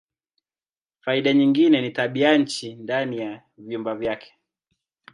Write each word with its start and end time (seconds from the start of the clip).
Faida 1.01 1.33
nyingine 1.33 1.81
ni 1.81 1.91
tabianchi 1.91 2.75
ndani 2.75 3.17
ya 3.17 3.43
vyumba 3.57 3.95
vyake. 3.95 4.33